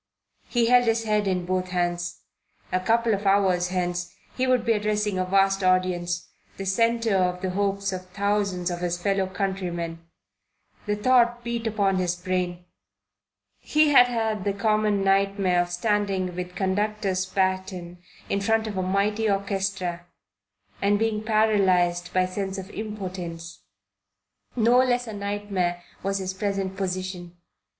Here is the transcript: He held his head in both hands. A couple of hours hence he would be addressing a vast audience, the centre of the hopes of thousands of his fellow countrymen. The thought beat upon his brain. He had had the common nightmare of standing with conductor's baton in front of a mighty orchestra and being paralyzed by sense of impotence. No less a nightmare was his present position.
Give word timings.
He 0.47 0.65
held 0.65 0.85
his 0.85 1.03
head 1.03 1.27
in 1.27 1.45
both 1.45 1.67
hands. 1.67 2.21
A 2.71 2.79
couple 2.79 3.13
of 3.13 3.27
hours 3.27 3.67
hence 3.67 4.11
he 4.35 4.47
would 4.47 4.65
be 4.65 4.71
addressing 4.71 5.19
a 5.19 5.25
vast 5.25 5.63
audience, 5.63 6.27
the 6.57 6.65
centre 6.65 7.15
of 7.15 7.41
the 7.43 7.51
hopes 7.51 7.93
of 7.93 8.07
thousands 8.07 8.71
of 8.71 8.79
his 8.79 8.99
fellow 8.99 9.27
countrymen. 9.27 9.99
The 10.87 10.95
thought 10.95 11.43
beat 11.43 11.67
upon 11.67 11.97
his 11.97 12.15
brain. 12.15 12.65
He 13.59 13.89
had 13.89 14.07
had 14.07 14.43
the 14.43 14.53
common 14.53 15.03
nightmare 15.03 15.61
of 15.61 15.71
standing 15.71 16.35
with 16.35 16.55
conductor's 16.55 17.27
baton 17.27 17.99
in 18.27 18.41
front 18.41 18.65
of 18.65 18.77
a 18.77 18.81
mighty 18.81 19.29
orchestra 19.29 20.07
and 20.81 20.97
being 20.97 21.21
paralyzed 21.23 22.11
by 22.11 22.25
sense 22.25 22.57
of 22.57 22.71
impotence. 22.71 23.59
No 24.55 24.79
less 24.79 25.05
a 25.05 25.13
nightmare 25.13 25.83
was 26.01 26.17
his 26.17 26.33
present 26.33 26.75
position. 26.75 27.37